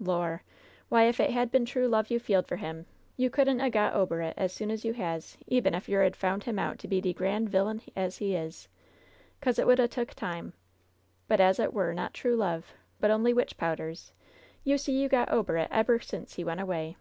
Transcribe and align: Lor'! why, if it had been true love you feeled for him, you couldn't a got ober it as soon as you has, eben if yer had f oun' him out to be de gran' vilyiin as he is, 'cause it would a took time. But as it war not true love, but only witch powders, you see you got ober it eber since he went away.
Lor'! 0.00 0.42
why, 0.88 1.04
if 1.04 1.20
it 1.20 1.32
had 1.32 1.50
been 1.50 1.66
true 1.66 1.86
love 1.86 2.10
you 2.10 2.18
feeled 2.18 2.46
for 2.46 2.56
him, 2.56 2.86
you 3.18 3.28
couldn't 3.28 3.60
a 3.60 3.68
got 3.68 3.92
ober 3.92 4.22
it 4.22 4.32
as 4.38 4.50
soon 4.50 4.70
as 4.70 4.86
you 4.86 4.94
has, 4.94 5.36
eben 5.50 5.74
if 5.74 5.86
yer 5.86 6.02
had 6.02 6.14
f 6.14 6.24
oun' 6.24 6.40
him 6.40 6.58
out 6.58 6.78
to 6.78 6.88
be 6.88 6.98
de 7.02 7.12
gran' 7.12 7.46
vilyiin 7.46 7.82
as 7.94 8.16
he 8.16 8.34
is, 8.34 8.68
'cause 9.42 9.58
it 9.58 9.66
would 9.66 9.78
a 9.78 9.86
took 9.86 10.14
time. 10.14 10.54
But 11.28 11.42
as 11.42 11.58
it 11.60 11.74
war 11.74 11.92
not 11.92 12.14
true 12.14 12.36
love, 12.36 12.72
but 13.00 13.10
only 13.10 13.34
witch 13.34 13.58
powders, 13.58 14.14
you 14.64 14.78
see 14.78 14.98
you 14.98 15.10
got 15.10 15.30
ober 15.30 15.58
it 15.58 15.68
eber 15.70 16.00
since 16.00 16.36
he 16.36 16.42
went 16.42 16.62
away. 16.62 16.96